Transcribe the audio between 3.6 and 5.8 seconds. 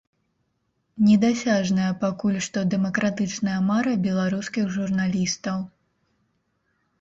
мара беларускіх журналістаў.